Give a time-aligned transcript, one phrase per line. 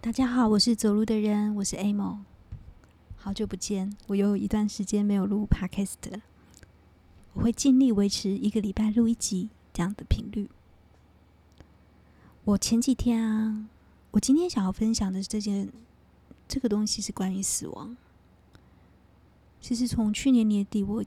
[0.00, 2.18] 大家好，我是走路的人，我是 Amo。
[3.16, 6.22] 好久不见，我有一段时间没有录 Podcast 了。
[7.34, 10.48] 我会尽力维持一个礼拜录一集这样的频率。
[12.44, 13.68] 我前几天啊，
[14.12, 15.72] 我今天想要分享的这件
[16.46, 17.96] 这个东西是关于死亡。
[19.60, 21.04] 其实从去年年底，我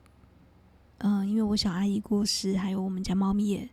[0.97, 3.69] 嗯、因为我小阿姨过世，还有我们家猫咪也，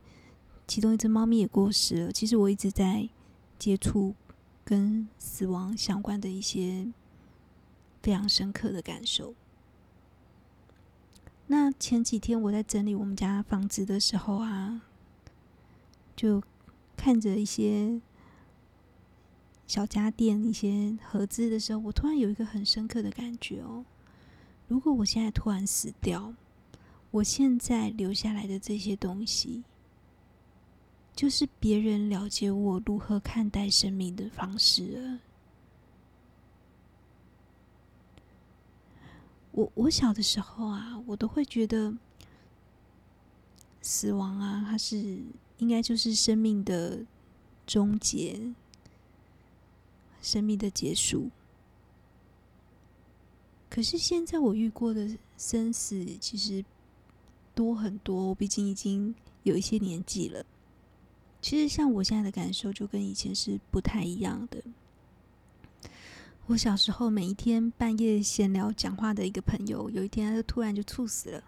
[0.69, 2.13] 其中一只猫咪也过世了。
[2.13, 3.09] 其实我一直在
[3.59, 4.15] 接触
[4.67, 6.93] 跟死亡相关的一些
[8.03, 9.33] 非常深刻的感受。
[11.47, 14.83] 那前几天我在整理我们家房子的时候啊，
[16.17, 16.43] 就
[16.97, 18.01] 看着一些
[19.69, 23.85] 小家电、一些盒子的时候，我突然有一个很深刻的感觉哦。
[24.67, 26.35] 如果我现在突然死掉，
[27.13, 29.63] 我现在留下来的这些东西，
[31.17, 35.19] 就是别人了解我如何看待生命的方式了。
[39.53, 41.97] 我我小的时候啊，我都会觉得
[43.81, 45.23] 死亡啊，它是
[45.57, 47.07] 应该就是生命的
[47.67, 48.53] 终结，
[50.21, 51.31] 生命的结束。
[53.71, 56.63] 可是现在我遇过的生死其实
[57.55, 59.15] 多很多，我毕竟已经
[59.45, 60.45] 有一些年纪了。
[61.47, 64.61] 其实像我现在的感受，就跟以前是不太一样的。
[66.47, 71.45] 我小时候每一天半夜闲聊讲话的一个朋友，有一天他就突然就猝死了。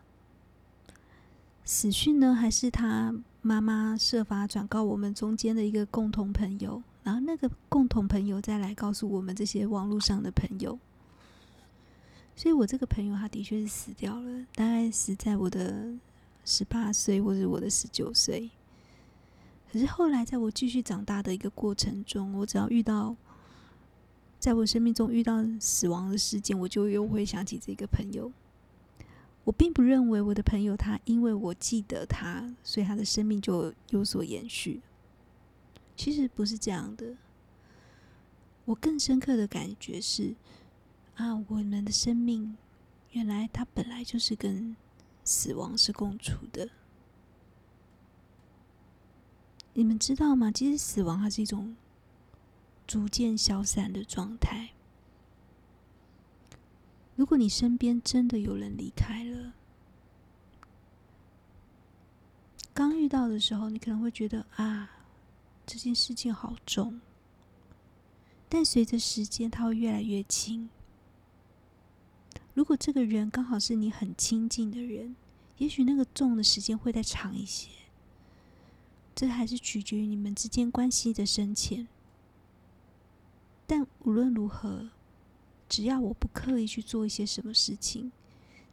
[1.64, 10.78] 死讯呢，还是他妈妈设法转告我们中间的一个共同朋友，然后那个共同朋友再来告诉我们这些网络上的朋友。
[12.36, 15.92] 所以我这个朋友他的确是死掉了，大概死在我的
[16.44, 18.48] 十八岁或者我的十九岁。
[19.72, 23.16] 可是后来在我继续长大的一个过程中，我只要遇到。
[24.40, 28.30] 在我生命中遇到死亡的事件，我就又会想起这个朋友。
[29.42, 34.80] 我并不认为我的朋友他因为我记得他，所以他的生命就有所延续。
[35.96, 37.16] 其实不是这样的。
[38.64, 40.36] 我更深刻的感觉是，
[41.16, 42.56] 啊，我们的生命
[43.10, 44.76] 原来它本来就是跟
[45.24, 46.68] 死亡是共处的。
[49.78, 50.50] 你们知道吗？
[50.50, 51.76] 其实死亡它是一种。
[52.84, 54.70] 逐渐消散的状态。
[57.14, 59.52] 如果你身边真的有人离开了，
[62.74, 64.90] 刚遇到的时候，你可能会觉得啊，
[65.64, 67.00] 这件事情好重。
[68.48, 70.68] 但随着时间，它会越来越轻。
[72.52, 75.14] 如果这个人刚好是你很亲近的人，
[75.58, 77.68] 也许那个重的时间会再长一些。
[79.18, 81.88] 这还是取决于你们之间关系的深浅。
[83.66, 84.90] 但无论如何，
[85.68, 88.12] 只要我不刻意去做一些什么事情，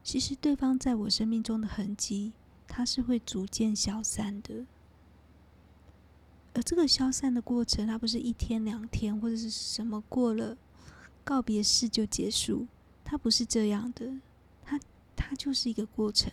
[0.04, 2.32] 其实对方在我生命中的痕迹，
[2.68, 4.68] 它是会逐渐消散的。
[6.54, 10.56] 而这个消散的过程，它不是一天两天或者是什么过了
[11.24, 12.68] 告别式就结束，
[13.04, 14.20] 它不是这样的，
[14.64, 14.80] 它
[15.16, 16.32] 它就是一个过程。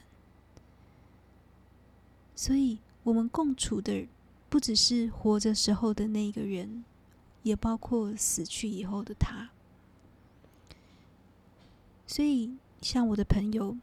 [2.37, 4.07] 所以，我们共处的
[4.49, 6.85] 不只是活着时候的那个人。
[7.43, 9.51] 也包括死去以后的他，
[12.07, 13.77] 所以像我的朋友，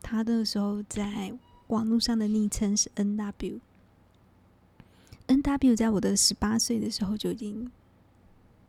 [0.00, 1.36] 他那时候在
[1.66, 3.58] 网络上的昵称是 N W。
[5.26, 7.68] N W 在我的十八岁的时候就已经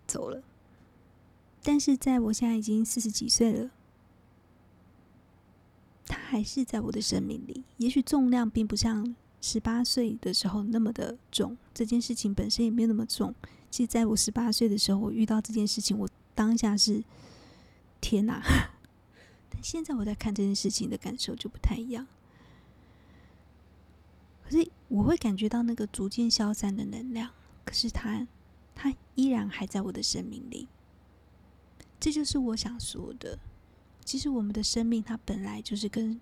[0.07, 0.41] 走了，
[1.61, 3.69] 但是在我现在已经四十几岁了，
[6.07, 7.63] 他还是在我的生命里。
[7.77, 13.33] 也许重量并不像十八岁的时候那么的重，这件事情本身也没有那么重。
[13.69, 17.03] 其实，在我十八岁的时候，我遇到这件事情，我当下是
[18.01, 18.41] 天哪！
[19.49, 22.07] 但现在我在看这件事情的感受就不太一样。
[24.43, 27.31] 可是，我会感觉到那个逐渐消散的能量，
[27.65, 28.25] 可是它，
[28.73, 30.67] 它依然还在我的生命里。
[31.99, 33.37] 这就是我想说的。
[34.05, 36.19] 其实，我们的生命它本来就是跟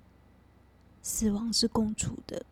[1.04, 2.44] 死亡是共处的。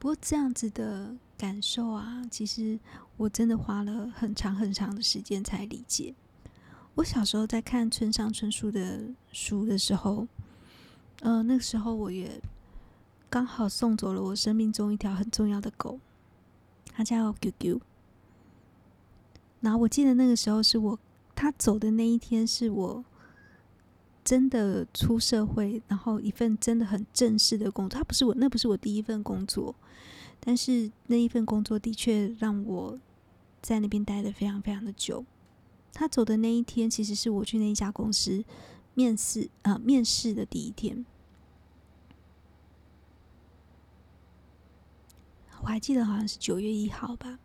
[0.00, 2.80] 不过这样子的感受啊，其实
[3.18, 6.14] 我真的花了很长很长的时间才理解。
[6.94, 10.26] 我小时候在看村上春树的书的时候，
[11.20, 12.40] 呃，那个时候我也
[13.28, 16.00] 刚好送走了我生命中一条很重要的狗，
[16.94, 17.78] 它叫 QQ。
[19.60, 20.98] 然后我记得那个时候是我
[21.34, 23.04] 他走的那一天，是我。
[24.30, 29.74] 真的出社会，然后一份真的很正式的工作，他不是我，那不是我第一份工作，
[30.38, 32.96] 但是那一份工作的确让我
[33.60, 35.24] 在那边待得非常非常的久。
[35.92, 38.44] 他走的那一天，其实是我去那一家公司
[38.94, 41.04] 面试啊、呃、面试的第一天。
[45.62, 47.40] 我还记得好像是九月一号吧。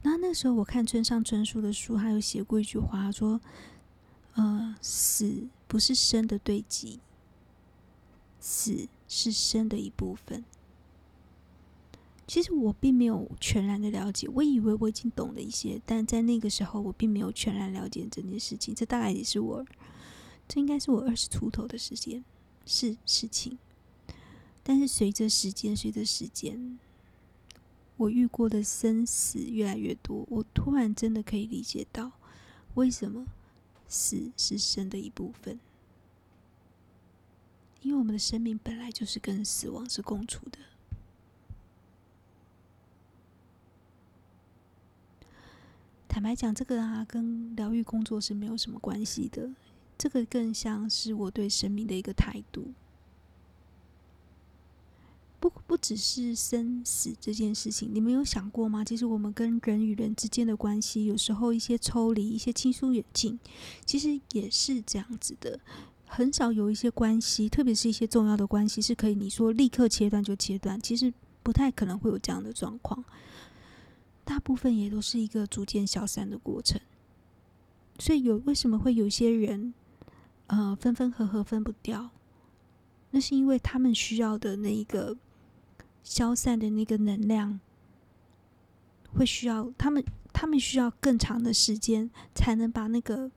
[0.00, 3.38] 那那时候我看村上春树的书，他有写过一句话，说
[4.34, 7.00] ：“呃，死不是生的对极，
[8.38, 10.44] 死是生的一部分。”
[12.26, 18.74] 其实我并没有全然的了解，我以为我已经懂了一些，但在那个时候我并没有全然了解这件事情。
[18.74, 19.64] 这大概也是我，
[20.46, 22.22] 这应该是我二十出头的时间
[22.66, 23.58] 是事情。
[24.62, 26.78] 但是随着时间，随着时间。
[27.96, 32.12] 我遇过的生死越来越多，我突然真的可以理解到，
[32.74, 33.26] 为什么
[33.88, 35.58] 死是生的一部分。
[37.80, 40.58] 因为我们的生命本来就是跟死亡是共处的。
[46.08, 49.50] 坦白讲，这个啊，跟疗愈工作是没有什么关系的，
[49.96, 52.72] 这个更像是我对生命的一个态度。
[55.40, 58.82] 不不只是生死这件事情，你们有想过吗？
[58.84, 63.38] 其实我们跟人与人之间的关系，有时候一些抽离、一些亲疏远近，
[63.86, 65.60] 其实也是这样子的。
[66.06, 70.80] 很少有一些关系，特别是一些重要的关系，是可以你说立刻切断就切断。
[70.80, 71.14] 其实
[71.44, 73.04] 不太可能会有这样的状况，
[74.24, 76.80] 大部分也都是一个逐渐消散的过程。
[78.00, 79.72] 所以有为什么会有些人，
[80.48, 82.10] 呃，分分合合分不掉？
[83.12, 85.16] 那是因为他们需要的那一个。
[86.02, 87.60] 消散的那个能量，
[89.14, 93.30] 会需要他们，他们需要更长的时间，才能把那个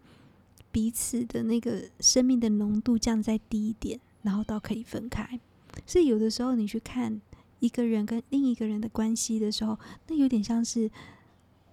[0.72, 5.40] 彼此的那个生命的浓度降再低一点，然后到可以分开。
[5.86, 7.22] 所以有的时候你去看
[7.60, 9.78] 一个人跟另一个人的关系的时候，
[10.08, 10.90] 那有点像是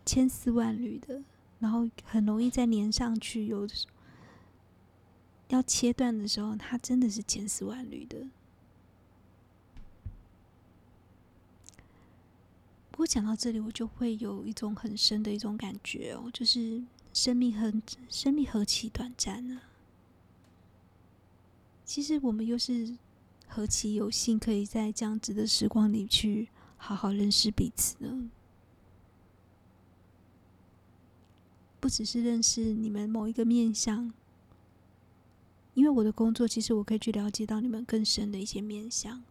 [0.04, 1.22] 千丝万缕的，
[1.58, 3.46] 然后很容易再连上去。
[3.46, 3.66] 有
[5.48, 8.26] 要切断的时候，它真的是千丝万缕的。
[12.98, 19.60] 不过讲到这里，我就会有一种很深的一种感觉哦，就是生命很，生命何其短暂呢？
[21.84, 22.98] 其实我们又是
[23.46, 28.28] 何其有幸，可以在这样子的时光里去好好认识彼此呢？
[31.78, 34.12] 不只是认识你们某一个面向，
[35.74, 39.22] 因为我的工作，其实我可以去了解到你们更深的一些面向，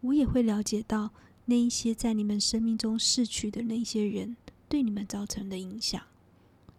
[0.00, 1.12] 我也会了解到。
[1.46, 4.36] 那一些在你们生命中逝去的那些人，
[4.68, 6.02] 对你们造成的影响，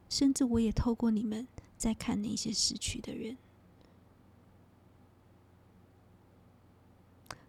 [0.10, 1.48] 甚至我也透过你们
[1.78, 3.38] 在看那些逝去的人，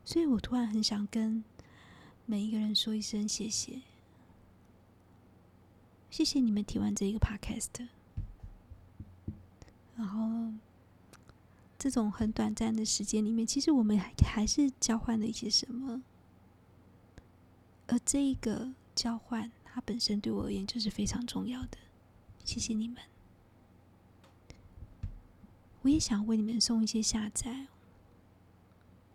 [0.04, 1.42] 所以我突然很想跟
[2.26, 3.80] 每一个人说一声谢谢，
[6.10, 7.88] 谢谢你们听完这一个 podcast，
[9.96, 10.52] 然后
[11.78, 16.02] 这种很短暂的时间里面，其实我们还还是交换了一些什么。
[17.96, 21.78] 而这一个交换，它本身对我而言就是非常重要的。
[22.44, 22.98] 谢谢你们，
[25.80, 27.68] 我也想为你们送一些下载。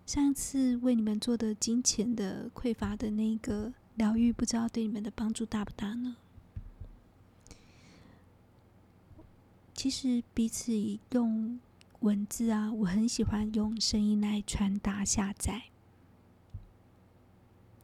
[0.08, 6.16] 上次为你们做的金钱的匮乏的那个疗愈，不知道对你们的帮助大不大呢？
[9.76, 10.74] 其实彼此
[11.12, 11.60] 用
[12.00, 15.71] 文字啊，我很喜欢用声音来传达下载。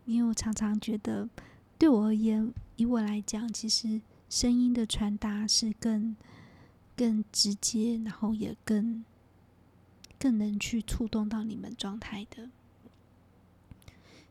[0.08, 1.30] 因为我常常觉得，
[1.78, 6.16] 对我而言，以我来讲，其实声音的传达是更、
[6.96, 9.04] 更直接，然后也更、
[10.18, 12.50] 更能去触动到你们状态的。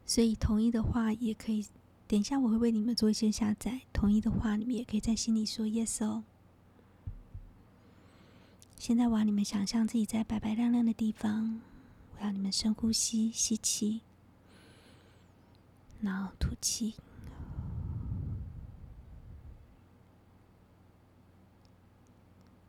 [0.06, 1.66] 所以，同意的话也可以，
[2.08, 3.82] 等一下我会为你们做一些下载。
[3.92, 6.24] 同意的话，你们也可以在心里说 “yes” 哦。
[8.78, 11.60] 现在我要你们想象自己在白白亮亮的地方，
[12.16, 14.00] 我要你们深呼吸，吸气。
[16.06, 16.94] 然后吐气。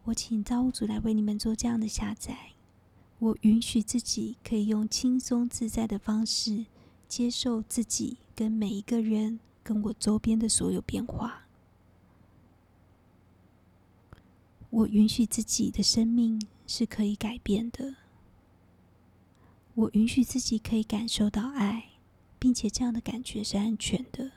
[0.06, 2.54] 我请造物主来为你们做这样的下载。
[3.20, 6.66] 我允许自己可以用轻松自在的方式
[7.08, 11.44] 接受自己跟每一个人跟我周边的所有变化。
[14.70, 17.96] 我允许自己的生命是可以改变的。
[19.76, 21.97] 我允许自己可以感受到爱。
[22.40, 24.32] 并且这样的感觉是安全的。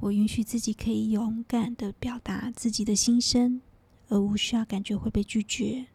[0.00, 3.62] 我允许自己可以勇敢的表达自己的心声，
[4.08, 5.86] 而无需要感觉会被拒绝。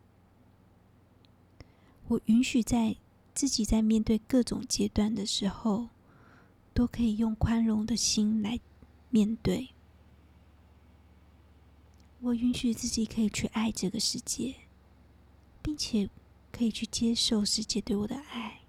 [2.08, 2.96] 我允许在
[3.34, 5.90] 自己在面对各种阶段的时候，
[6.74, 8.60] 都可以用宽容的心来
[9.10, 9.70] 面对。
[12.22, 14.56] 我允许自己可以去爱这个世界，
[15.62, 16.10] 并且
[16.52, 18.61] 可以去接受世界对我的爱。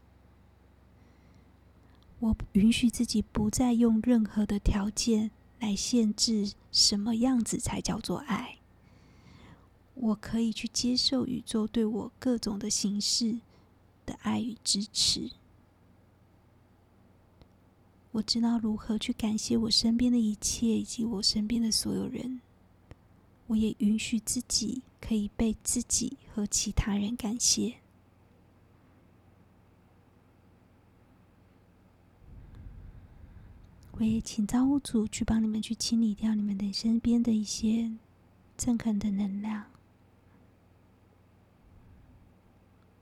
[2.23, 8.59] 我允许自己不再用任何的条件来限制什么样子才叫做爱。
[9.95, 13.41] 我可以去接受宇宙对我各种的形式
[14.07, 15.33] 的爱与支持。
[18.13, 22.41] 我知道如何去感谢我身边的一切以及我身边的所有人。
[23.49, 27.82] 我也允许自己可以被自己和其他人感谢。
[34.03, 37.93] 我也请造物主去帮你们去清理掉你们的身边的一些
[38.59, 39.67] 憎恨的能量，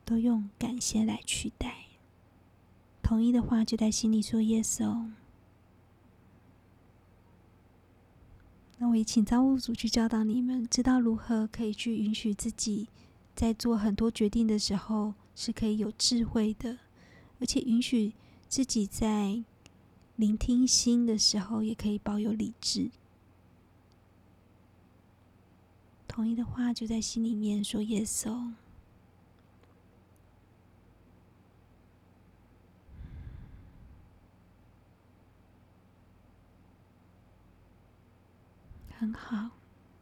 [0.04, 1.86] 都用感谢来取代。
[3.02, 5.10] 同意的话，就在心里说 “yes” 哦。
[8.76, 12.88] 那我也请造物主去教导你们，知道如何可以去允许自己
[13.34, 16.76] 在做很多决定的时候是可以有智慧的，
[17.38, 18.12] 而且允许
[18.50, 19.42] 自己在。
[20.20, 22.90] 聆听心的时候，也可以保有理智。
[26.06, 28.52] 同意的话，就在心里面说 “yes” 哦。
[38.90, 39.52] 很好，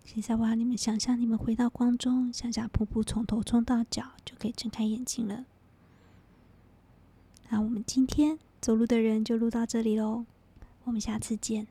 [0.05, 5.45] 现在我要你们想象，你们回到光中，想象瀑布从头冲到脚，就可以睁开眼睛了。
[7.51, 8.41] 那我们今天。
[8.61, 10.25] 走路的人就录到这里喽，
[10.85, 11.67] 我们下次见。